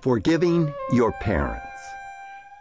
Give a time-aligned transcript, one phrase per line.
[0.00, 1.62] Forgiving your parents.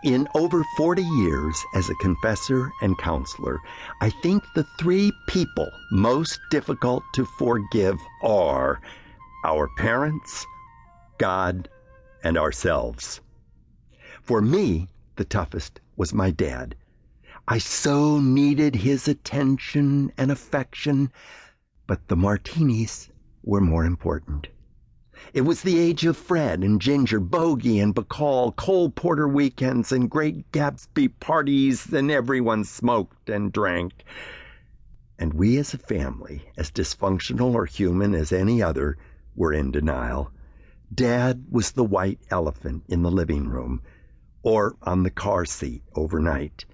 [0.04, 3.60] In over 40 years as a confessor and counselor,
[4.02, 8.80] I think the three people most difficult to forgive are
[9.44, 10.46] our parents,
[11.18, 11.70] God,
[12.24, 13.22] and ourselves.
[14.22, 16.76] For me, the toughest was my dad.
[17.48, 21.12] I so needed his attention and affection,
[21.86, 23.12] but the martinis
[23.44, 24.48] were more important.
[25.32, 30.10] It was the age of Fred and Ginger, Bogey and Bacall, Cole Porter weekends and
[30.10, 34.04] great Gatsby parties, and everyone smoked and drank.
[35.20, 38.98] And we as a family, as dysfunctional or human as any other,
[39.36, 40.32] were in denial.
[40.94, 43.84] Dad was the white elephant in the living room
[44.42, 46.66] or on the car seat overnight.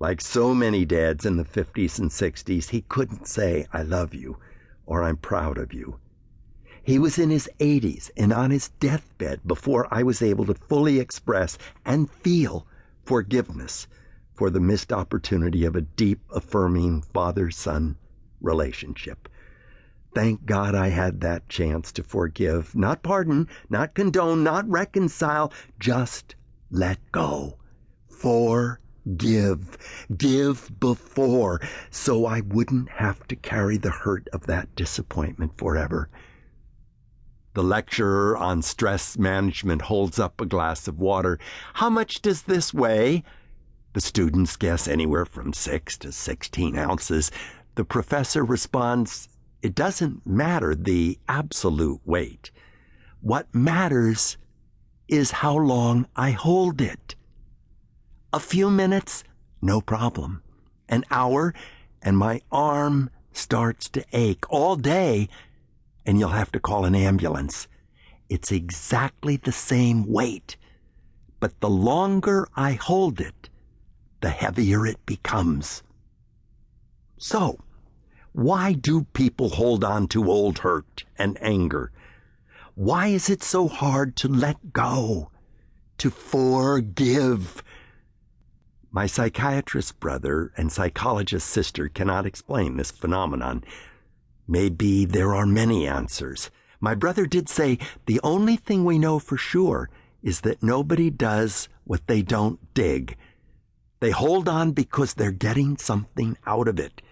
[0.00, 4.38] Like so many dads in the 50s and 60s, he couldn't say, I love you
[4.86, 5.98] or I'm proud of you.
[6.82, 11.00] He was in his 80s and on his deathbed before I was able to fully
[11.00, 12.66] express and feel
[13.04, 13.88] forgiveness
[14.34, 17.96] for the missed opportunity of a deep, affirming father son
[18.40, 19.28] relationship.
[20.14, 26.36] Thank God I had that chance to forgive, not pardon, not condone, not reconcile, just
[26.70, 27.58] let go.
[28.08, 28.78] Forgive.
[29.16, 29.78] Give
[30.16, 36.08] give before, so I wouldn't have to carry the hurt of that disappointment forever.
[37.54, 41.38] The lecturer on stress management holds up a glass of water.
[41.74, 43.24] How much does this weigh?
[43.94, 47.30] The students guess anywhere from six to 16 ounces.
[47.74, 49.28] The professor responds,
[49.62, 52.50] It doesn't matter the absolute weight.
[53.20, 54.36] What matters
[55.08, 57.16] is how long I hold it.
[58.30, 59.24] A few minutes,
[59.62, 60.42] no problem.
[60.86, 61.54] An hour,
[62.02, 65.30] and my arm starts to ache all day,
[66.04, 67.68] and you'll have to call an ambulance.
[68.28, 70.58] It's exactly the same weight,
[71.40, 73.48] but the longer I hold it,
[74.20, 75.82] the heavier it becomes.
[77.16, 77.58] So,
[78.32, 81.92] why do people hold on to old hurt and anger?
[82.74, 85.30] Why is it so hard to let go,
[85.96, 87.62] to forgive?
[88.90, 93.64] My psychiatrist brother and psychologist sister cannot explain this phenomenon.
[94.46, 96.50] Maybe there are many answers.
[96.80, 99.90] My brother did say the only thing we know for sure
[100.22, 103.16] is that nobody does what they don't dig.
[104.00, 107.02] They hold on because they're getting something out of it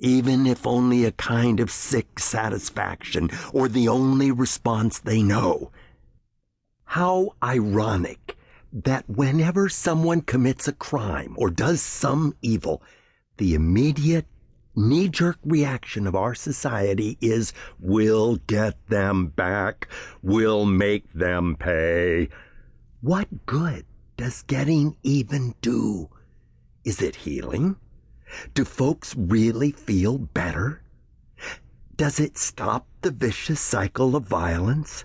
[0.00, 5.70] even if only a kind of sick satisfaction or the only response they know.
[6.84, 8.37] How ironic
[8.72, 12.82] that whenever someone commits a crime or does some evil,
[13.38, 14.26] the immediate
[14.74, 19.88] knee jerk reaction of our society is we'll get them back,
[20.22, 22.28] we'll make them pay.
[23.00, 23.84] What good
[24.16, 26.10] does getting even do?
[26.84, 27.76] Is it healing?
[28.54, 30.82] Do folks really feel better?
[31.96, 35.04] Does it stop the vicious cycle of violence?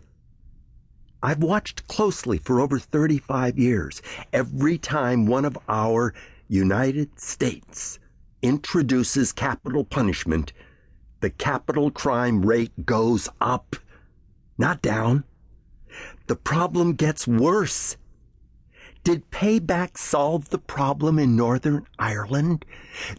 [1.25, 4.01] I've watched closely for over 35 years.
[4.33, 6.13] Every time one of our
[6.49, 7.97] United States
[8.41, 10.51] introduces capital punishment,
[11.21, 13.77] the capital crime rate goes up,
[14.57, 15.23] not down.
[16.27, 17.95] The problem gets worse
[19.03, 22.63] did payback solve the problem in Northern Ireland?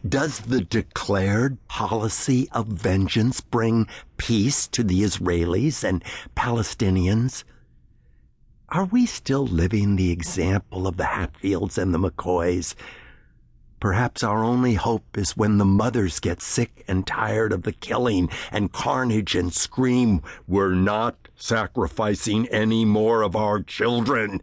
[0.08, 6.02] Does the declared policy of vengeance bring peace to the Israelis and
[6.34, 7.44] Palestinians?
[8.74, 12.74] Are we still living the example of the Hatfields and the McCoys?
[13.78, 18.28] Perhaps our only hope is when the mothers get sick and tired of the killing
[18.50, 24.40] and carnage and scream, We're not sacrificing any more of our children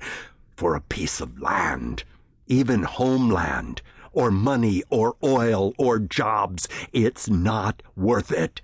[0.55, 2.05] for a piece of land,
[2.47, 3.81] even homeland,
[4.13, 6.69] or money, or oil, or jobs.
[6.93, 8.61] It's not worth it.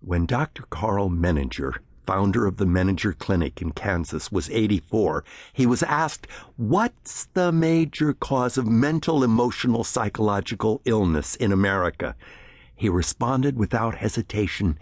[0.00, 0.64] When Dr.
[0.68, 6.26] Karl Menninger, founder of the Menninger Clinic in Kansas, was 84, he was asked,
[6.56, 12.14] What's the major cause of mental, emotional, psychological illness in America?
[12.74, 14.78] He responded without hesitation,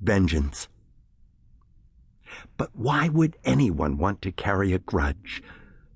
[0.00, 0.68] Vengeance.
[2.56, 5.42] But why would anyone want to carry a grudge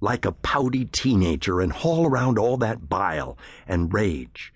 [0.00, 4.52] like a pouty teenager and haul around all that bile and rage?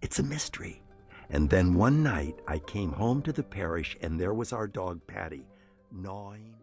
[0.00, 0.83] It's a mystery.
[1.30, 5.00] And then one night I came home to the parish and there was our dog
[5.06, 5.46] Patty
[5.92, 6.54] gnawing